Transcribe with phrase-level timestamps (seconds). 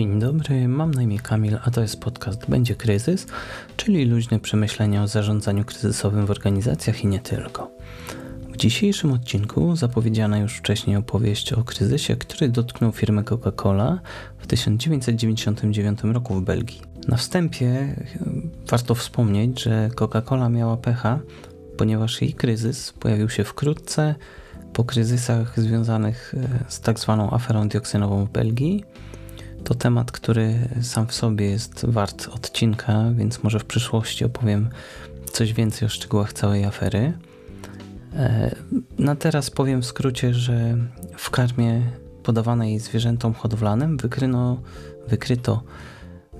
[0.00, 3.26] Dzień dobry, mam na imię Kamil, a to jest podcast Będzie Kryzys,
[3.76, 7.70] czyli luźne przemyślenia o zarządzaniu kryzysowym w organizacjach i nie tylko.
[8.48, 13.98] W dzisiejszym odcinku zapowiedziana już wcześniej opowieść o kryzysie, który dotknął firmę Coca-Cola
[14.38, 16.82] w 1999 roku w Belgii.
[17.08, 17.96] Na wstępie e,
[18.70, 21.20] warto wspomnieć, że Coca-Cola miała pecha,
[21.76, 24.14] ponieważ jej kryzys pojawił się wkrótce
[24.72, 28.84] po kryzysach związanych e, z tak zwaną aferą dioksynową w Belgii
[29.64, 34.68] to temat, który sam w sobie jest wart odcinka, więc może w przyszłości opowiem
[35.32, 37.12] coś więcej o szczegółach całej afery.
[38.16, 38.54] E,
[38.98, 40.76] na teraz powiem w skrócie, że
[41.16, 41.82] w karmie
[42.22, 44.60] podawanej zwierzętom hodowlanym wykryno,
[45.08, 45.62] wykryto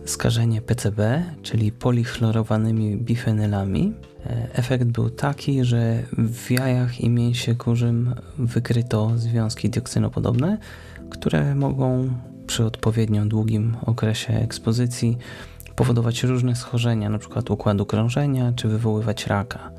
[0.04, 3.92] skażenie PCB, czyli polichlorowanymi bifenylami.
[4.26, 10.58] E, efekt był taki, że w jajach i mięsie kurzym wykryto związki dioksynopodobne,
[11.10, 12.10] które mogą
[12.50, 15.18] przy odpowiednio długim okresie ekspozycji
[15.76, 17.42] powodować różne schorzenia, np.
[17.50, 19.70] układu krążenia, czy wywoływać raka.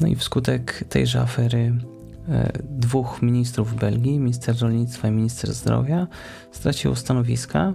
[0.00, 1.76] No i wskutek tejże afery
[2.28, 6.06] e, dwóch ministrów Belgii, minister rolnictwa i minister zdrowia,
[6.52, 7.74] straciło stanowiska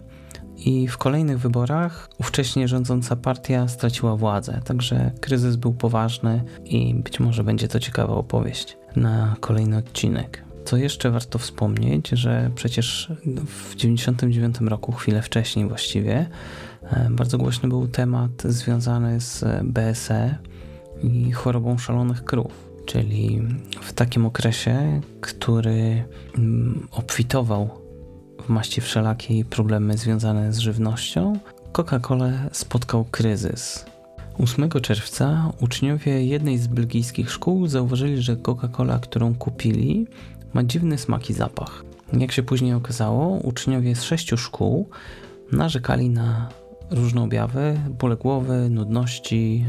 [0.58, 4.62] i w kolejnych wyborach ówcześnie rządząca partia straciła władzę.
[4.66, 10.53] Także kryzys był poważny i być może będzie to ciekawa opowieść na kolejny odcinek.
[10.66, 13.12] Co jeszcze warto wspomnieć, że przecież
[13.46, 16.30] w 99 roku, chwilę wcześniej właściwie,
[16.84, 20.36] e, bardzo głośny był temat związany z BSE
[21.04, 22.70] i chorobą szalonych krów.
[22.86, 23.42] Czyli
[23.82, 26.04] w takim okresie, który
[26.38, 27.70] mm, obfitował
[28.46, 31.40] w maści wszelakiej problemy związane z żywnością,
[31.74, 33.86] Coca-Cola spotkał kryzys.
[34.40, 40.08] 8 czerwca uczniowie jednej z belgijskich szkół zauważyli, że Coca-Cola, którą kupili,
[40.54, 41.84] ma dziwny smak i zapach.
[42.14, 44.90] Jak się później okazało, uczniowie z sześciu szkół
[45.52, 46.50] narzekali na
[46.92, 49.66] różne objawy, bóle głowy, nudności,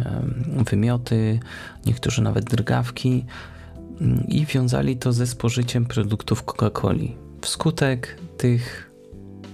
[0.70, 1.40] wymioty,
[1.86, 3.24] niektórzy nawet drgawki
[4.00, 7.16] mm, i wiązali to ze spożyciem produktów Coca-Coli.
[7.40, 8.90] Wskutek tych,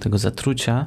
[0.01, 0.87] tego zatrucia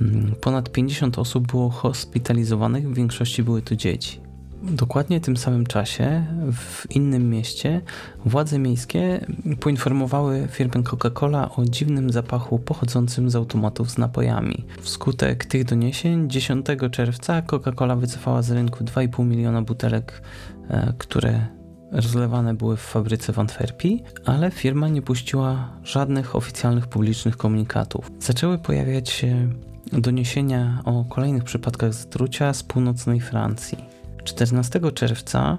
[0.00, 4.25] mm, ponad 50 osób było hospitalizowanych, w większości były to dzieci.
[4.62, 7.80] Dokładnie tym samym czasie w innym mieście
[8.24, 9.26] władze miejskie
[9.60, 14.64] poinformowały firmę Coca-Cola o dziwnym zapachu pochodzącym z automatów z napojami.
[14.80, 20.22] Wskutek tych doniesień 10 czerwca Coca-Cola wycofała z rynku 2,5 miliona butelek,
[20.68, 21.46] e, które
[21.92, 28.10] rozlewane były w fabryce w Antwerpii, ale firma nie puściła żadnych oficjalnych publicznych komunikatów.
[28.18, 29.48] Zaczęły pojawiać się
[29.92, 33.95] doniesienia o kolejnych przypadkach zatrucia z północnej Francji.
[34.26, 35.58] 14 czerwca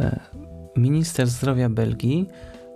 [0.00, 0.20] e,
[0.76, 2.28] minister zdrowia Belgii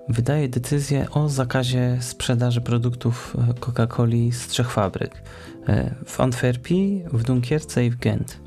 [0.09, 5.23] wydaje decyzję o zakazie sprzedaży produktów e, Coca-Coli z trzech fabryk
[5.69, 8.41] e, w Antwerpii, w Dunkierce i w Gent.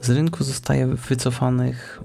[0.00, 2.02] Z rynku zostaje wycofanych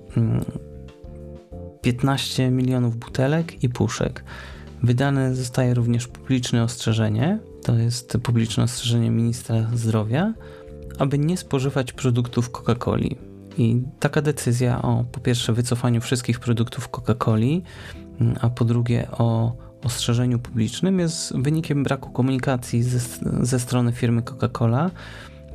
[1.81, 4.23] 15 mm, milionów butelek i puszek.
[4.83, 10.33] Wydane zostaje również publiczne ostrzeżenie, to jest publiczne ostrzeżenie ministra zdrowia,
[10.99, 13.32] aby nie spożywać produktów Coca-Coli.
[13.57, 17.61] I taka decyzja o po pierwsze wycofaniu wszystkich produktów Coca-Coli,
[18.21, 22.99] mm, a po drugie o ostrzeżeniu publicznym jest wynikiem braku komunikacji ze,
[23.45, 24.89] ze strony firmy Coca-Cola,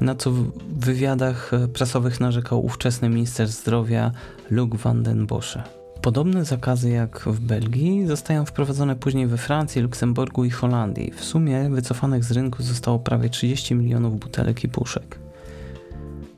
[0.00, 4.12] na co w wywiadach prasowych narzekał ówczesny minister zdrowia
[4.50, 5.62] Luc van den Bosche.
[6.02, 11.12] Podobne zakazy jak w Belgii zostają wprowadzone później we Francji, Luksemburgu i Holandii.
[11.16, 15.18] W sumie wycofanych z rynku zostało prawie 30 milionów butelek i puszek.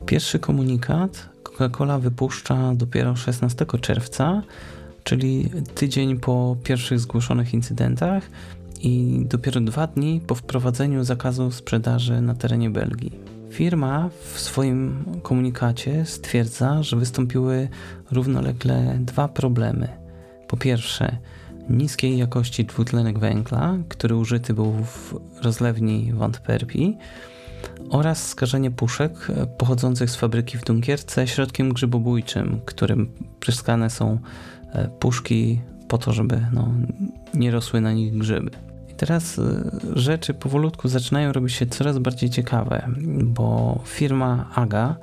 [0.06, 1.28] Pierwszy komunikat
[1.60, 4.43] Coca-Cola wypuszcza dopiero 16 czerwca,
[5.04, 8.31] czyli tydzień po pierwszych zgłoszonych incydentach
[8.82, 13.12] i dopiero dwa dni po wprowadzeniu zakazu sprzedaży na terenie Belgii.
[13.50, 17.68] Firma w swoim komunikacie stwierdza, że wystąpiły
[18.10, 19.89] równolegle dwa problemy.
[20.48, 21.16] Po pierwsze,
[21.71, 26.98] niskiej jakości dwutlenek węgla, który użyty był w rozlewni w Antwerpii,
[27.91, 29.28] oraz skażenie puszek
[29.59, 34.18] pochodzących z fabryki w Dunkierce środkiem grzybobójczym, którym pryskane są
[34.72, 36.68] e, puszki po to, żeby no,
[37.34, 38.51] nie rosły na nich grzyby.
[38.89, 42.89] I teraz e, rzeczy powolutku zaczynają robić się coraz bardziej ciekawe,
[43.22, 44.97] bo firma AGA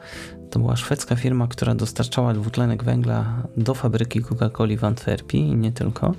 [0.50, 5.72] to była szwedzka firma, która dostarczała dwutlenek węgla do fabryki Coca-Coli w Antwerpii i nie
[5.72, 6.16] tylko.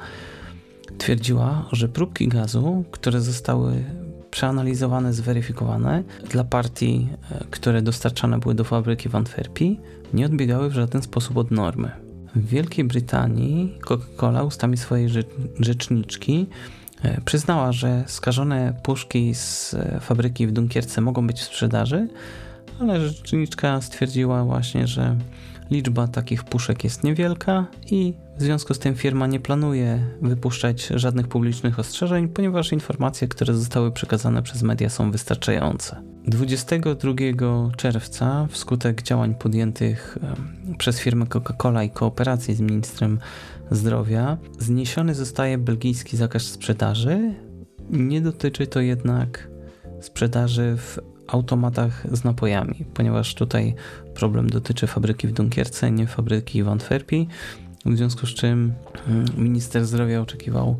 [0.98, 3.84] Twierdziła, że próbki gazu, które zostały
[4.30, 9.80] przeanalizowane, zweryfikowane dla partii, e, które dostarczane były do fabryki w Antwerpii,
[10.14, 11.90] nie odbiegały w żaden sposób od normy.
[12.34, 15.08] W Wielkiej Brytanii Coca-Cola ustami swojej
[15.60, 16.46] rzeczniczki
[17.02, 22.08] E, przyznała, że skażone puszki z e, fabryki w Dunkierce mogą być w sprzedaży,
[22.80, 25.16] ale rzeczniczka stwierdziła właśnie, że
[25.70, 31.28] liczba takich puszek jest niewielka i w związku z tym firma nie planuje wypuszczać żadnych
[31.28, 36.02] publicznych ostrzeżeń, ponieważ informacje, które zostały przekazane przez media są wystarczające.
[36.26, 37.12] 22
[37.76, 40.18] czerwca, wskutek działań podjętych
[40.78, 43.18] przez firmę Coca-Cola i kooperacji z ministrem
[43.70, 47.34] zdrowia, zniesiony zostaje belgijski zakaz sprzedaży.
[47.90, 49.48] Nie dotyczy to jednak
[50.00, 50.98] sprzedaży w
[51.28, 53.74] automatach z napojami, ponieważ tutaj
[54.14, 57.28] problem dotyczy fabryki w Dunkierce, nie fabryki w Antwerpii,
[57.86, 58.72] w związku z czym
[59.08, 60.76] mm, minister zdrowia oczekiwał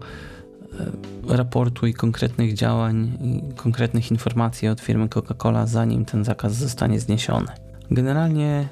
[1.31, 7.01] e, raportu i konkretnych działań i konkretnych informacji od firmy Coca-Cola, zanim ten zakaz zostanie
[7.01, 7.49] zniesiony.
[7.91, 8.69] Generalnie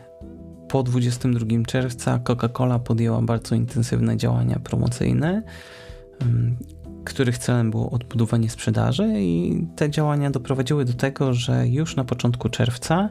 [0.69, 5.43] po 22 czerwca Coca-Cola podjęła bardzo intensywne działania promocyjne,
[6.21, 6.57] mm,
[7.07, 12.49] których celem było odbudowanie sprzedaży, i te działania doprowadziły do tego, że już na początku
[12.49, 13.11] czerwca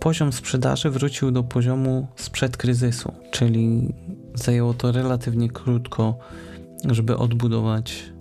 [0.00, 3.94] poziom sprzedaży wrócił do poziomu sprzed kryzysu, czyli
[4.34, 6.18] zajęło to relatywnie krótko,
[6.84, 8.12] żeby odbudować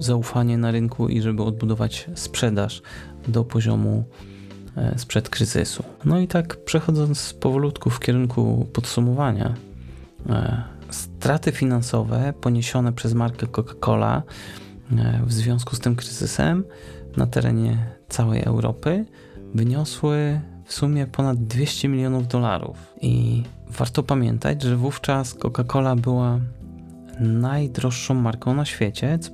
[0.00, 2.82] zaufanie na rynku i żeby odbudować sprzedaż
[3.28, 4.04] do poziomu
[4.76, 5.84] e, sprzed kryzysu.
[6.04, 9.54] No i tak przechodząc powolutku w kierunku podsumowania,
[10.28, 14.22] e, straty finansowe poniesione przez markę Coca-Cola
[14.92, 16.64] e, w związku z tym kryzysem
[17.16, 19.04] na terenie całej Europy
[19.54, 22.76] wyniosły w sumie ponad 200 milionów dolarów.
[23.00, 26.40] I warto pamiętać, że wówczas Coca-Cola była
[27.20, 29.30] najdroższą marką na świecie, co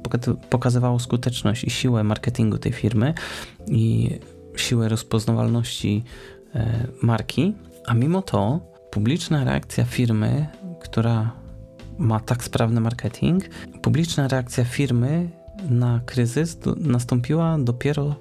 [0.50, 3.14] pokazywało skuteczność i siłę marketingu tej firmy
[3.66, 4.10] i
[4.56, 6.04] siłę rozpoznawalności
[6.54, 7.54] e, marki,
[7.86, 8.60] a mimo to
[8.90, 10.46] publiczna reakcja firmy,
[10.80, 11.43] która
[11.98, 13.44] ma tak sprawny marketing,
[13.82, 15.30] publiczna reakcja firmy
[15.70, 18.14] na kryzys nastąpiła dopiero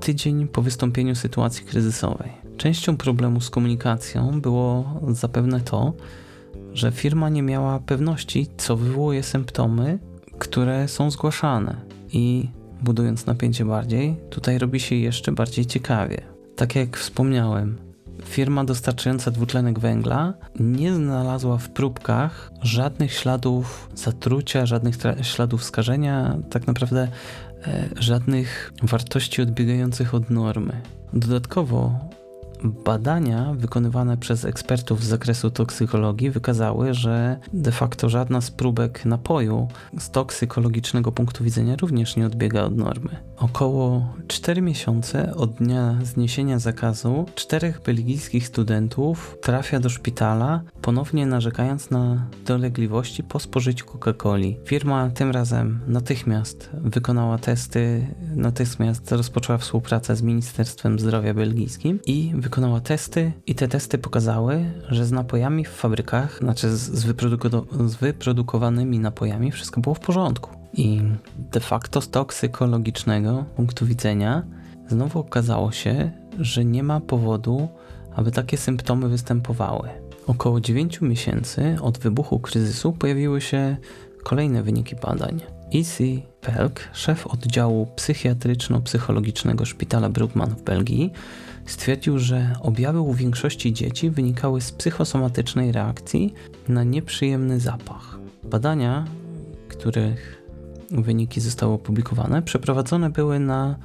[0.00, 2.30] tydzień po wystąpieniu sytuacji kryzysowej.
[2.56, 5.92] Częścią problemu z komunikacją było zapewne to,
[6.72, 9.98] że firma nie miała pewności, co wywołuje symptomy,
[10.38, 11.76] które są zgłaszane.
[12.12, 12.48] I
[12.82, 16.22] budując napięcie bardziej, tutaj robi się jeszcze bardziej ciekawie.
[16.56, 17.78] Tak jak wspomniałem,
[18.24, 26.66] firma dostarczająca dwutlenek węgla nie znalazła w próbkach żadnych śladów zatrucia, żadnych śladów skażenia, tak
[26.66, 27.08] naprawdę
[27.66, 30.80] e, żadnych wartości odbiegających od normy.
[31.12, 31.98] Dodatkowo
[32.64, 39.68] Badania wykonywane przez ekspertów z zakresu toksykologii wykazały, że de facto żadna z próbek napoju
[39.98, 43.16] z toksykologicznego punktu widzenia również nie odbiega od normy.
[43.36, 51.90] Około 4 miesiące od dnia zniesienia zakazu czterech belgijskich studentów trafia do szpitala, ponownie narzekając
[51.90, 54.56] na dolegliwości po spożyciu Coca-Coli.
[54.64, 62.49] Firma tym razem natychmiast wykonała testy, natychmiast rozpoczęła współpracę z Ministerstwem Zdrowia belgijskim i wykonała
[62.84, 67.06] testy i te testy pokazały, że z napojami w fabrykach, znaczy z, z,
[67.90, 70.50] z wyprodukowanymi napojami wszystko było w porządku.
[70.72, 71.02] I
[71.52, 74.42] de facto z toksykologicznego punktu widzenia
[74.88, 77.68] znowu okazało się, że nie ma powodu,
[78.14, 79.88] aby takie symptomy występowały.
[80.26, 83.76] Około 9 miesięcy od wybuchu kryzysu pojawiły się
[84.22, 85.40] kolejne wyniki badań.
[85.74, 86.04] E.C.
[86.40, 91.12] Pelk, szef oddziału psychiatryczno-psychologicznego szpitala Brugman w Belgii,
[91.72, 96.34] stwierdził, że objawy u większości dzieci wynikały z psychosomatycznej reakcji
[96.68, 98.18] na nieprzyjemny zapach.
[98.44, 99.04] Badania,
[99.68, 100.42] których
[100.90, 103.76] wyniki zostały opublikowane, przeprowadzone były na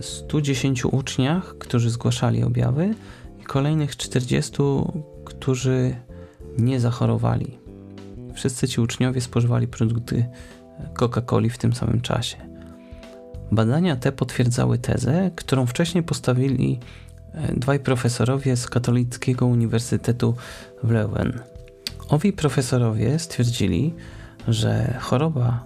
[0.00, 2.94] 110 e, uczniach, którzy zgłaszali objawy
[3.40, 4.62] i kolejnych 40,
[5.24, 5.96] którzy
[6.58, 7.58] nie zachorowali.
[8.34, 10.26] Wszyscy ci uczniowie spożywali produkty
[10.94, 12.51] Coca-Coli w tym samym czasie.
[13.52, 16.80] Badania te potwierdzały tezę, którą wcześniej postawili
[17.34, 20.34] e, dwaj profesorowie z Katolickiego Uniwersytetu
[20.82, 21.40] w Leuven.
[22.08, 23.94] Owi profesorowie stwierdzili,
[24.48, 25.64] że choroba,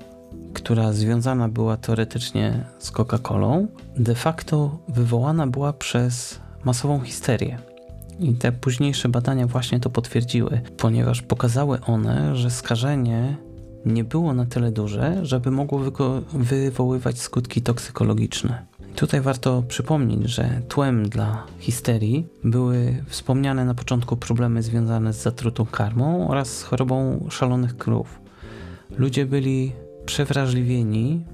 [0.55, 3.67] która związana była teoretycznie z Coca-Colą,
[3.97, 7.59] de facto wywołana była przez masową histerię.
[8.21, 13.37] I te późniejsze badania właśnie to potwierdziły, ponieważ pokazały one, że skażenie
[13.87, 15.81] nie było na tyle duże, żeby mogło
[16.33, 18.67] wywoływać skutki toksykologiczne.
[18.97, 25.67] Tutaj warto przypomnieć, że tłem dla histerii były wspomniane na początku problemy związane z zatrutą
[25.67, 28.21] karmą oraz z chorobą szalonych krów.
[28.99, 29.73] Ludzie byli
[30.07, 31.25] przewrażliwieni,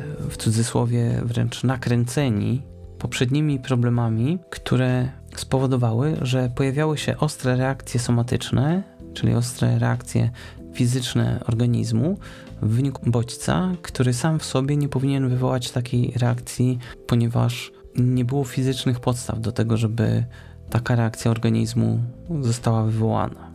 [0.00, 2.62] e, w cudzysłowie wręcz nakręceni
[2.98, 8.82] poprzednimi problemami, które spowodowały, że pojawiały się ostre reakcje somatyczne,
[9.14, 10.30] czyli ostre reakcje
[10.74, 12.18] fizyczne organizmu
[12.62, 18.44] w wyniku bodźca, który sam w sobie nie powinien wywołać takiej reakcji, ponieważ nie było
[18.44, 20.24] fizycznych podstaw do tego, żeby
[20.70, 22.00] taka reakcja organizmu
[22.40, 23.52] została wywołana.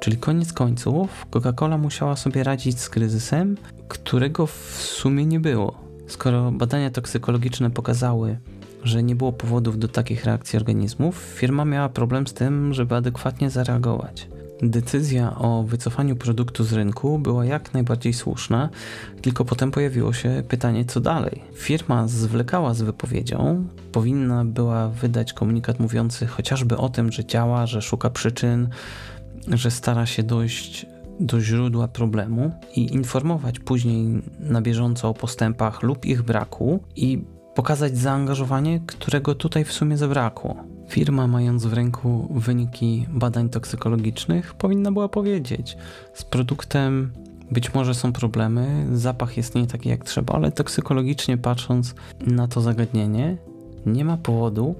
[0.00, 3.56] Czyli koniec końców Coca-Cola musiała sobie radzić z kryzysem,
[3.88, 5.86] którego w sumie nie było.
[6.06, 8.38] Skoro badania toksykologiczne pokazały,
[8.82, 13.50] że nie było powodów do takich reakcji organizmów, firma miała problem z tym, żeby adekwatnie
[13.50, 14.28] zareagować.
[14.62, 18.68] Decyzja o wycofaniu produktu z rynku była jak najbardziej słuszna,
[19.22, 21.42] tylko potem pojawiło się pytanie, co dalej.
[21.54, 27.82] Firma zwlekała z wypowiedzią, powinna była wydać komunikat mówiący chociażby o tym, że działa, że
[27.82, 28.68] szuka przyczyn,
[29.48, 30.86] że stara się dojść
[31.20, 37.98] do źródła problemu i informować później na bieżąco o postępach lub ich braku i pokazać
[37.98, 40.75] zaangażowanie, którego tutaj w sumie zabrakło.
[40.88, 45.76] Firma, mając w ręku wyniki badań toksykologicznych, powinna była powiedzieć:
[46.14, 47.12] Z produktem
[47.50, 52.60] być może są problemy, zapach jest nie taki jak trzeba, ale toksykologicznie patrząc na to
[52.60, 53.36] zagadnienie,
[53.86, 54.74] nie ma powodu,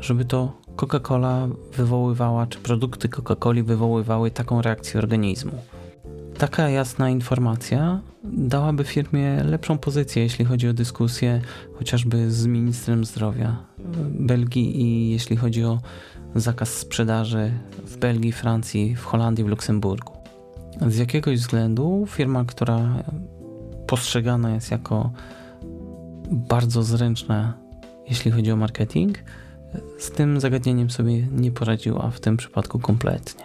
[0.00, 5.52] żeby to Coca-Cola wywoływała, czy produkty Coca-Coli wywoływały taką reakcję organizmu.
[6.38, 11.40] Taka jasna informacja dałaby firmie lepszą pozycję, jeśli chodzi o dyskusję
[11.78, 13.56] chociażby z ministrem zdrowia
[14.10, 15.80] Belgii i jeśli chodzi o
[16.34, 17.52] zakaz sprzedaży
[17.84, 20.12] w Belgii, Francji, w Holandii, w Luksemburgu.
[20.88, 23.02] Z jakiegoś względu firma, która
[23.86, 25.10] postrzegana jest jako
[26.30, 27.54] bardzo zręczna,
[28.08, 29.18] jeśli chodzi o marketing,
[29.98, 33.44] z tym zagadnieniem sobie nie poradziła w tym przypadku kompletnie.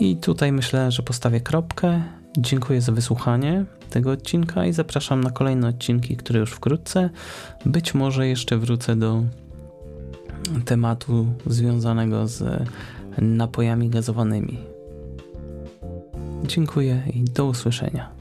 [0.00, 2.02] I tutaj myślę, że postawię kropkę.
[2.38, 7.10] Dziękuję za wysłuchanie tego odcinka i zapraszam na kolejne odcinki, które już wkrótce.
[7.66, 9.22] Być może jeszcze wrócę do
[10.64, 12.68] tematu związanego z
[13.18, 14.58] napojami gazowanymi.
[16.46, 18.15] Dziękuję i do usłyszenia.